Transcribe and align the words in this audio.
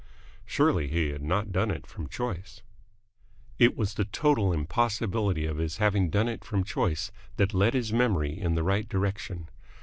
Surely 0.47 0.87
he 0.87 1.09
had 1.11 1.21
not 1.21 1.51
done 1.51 1.69
it 1.69 1.85
from 1.85 2.09
choice. 2.09 2.63
It 3.59 3.77
was 3.77 3.93
the 3.93 4.05
total 4.05 4.51
impossibility 4.51 5.45
of 5.45 5.57
his 5.57 5.77
having 5.77 6.09
done 6.09 6.27
it 6.27 6.43
from 6.43 6.63
choice 6.63 7.11
that 7.35 7.53
led 7.53 7.75
his 7.75 7.93
memory 7.93 8.31
in 8.35 8.55
the 8.55 8.63
right 8.63 8.89
direction. 8.89 9.47